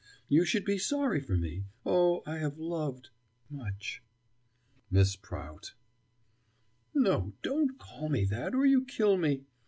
You 0.27 0.45
should 0.45 0.65
be 0.65 0.79
sorry 0.79 1.19
for 1.19 1.37
me. 1.37 1.65
Oh, 1.85 2.23
I 2.25 2.39
have 2.39 2.57
loved 2.57 3.09
much." 3.51 4.01
"Miss 4.89 5.15
Prout" 5.15 5.75
"No, 6.95 7.33
don't 7.43 7.77
call 7.77 8.09
me 8.09 8.25
that, 8.25 8.55
or 8.55 8.65
you 8.65 8.83
kill 8.83 9.15
me. 9.15 9.45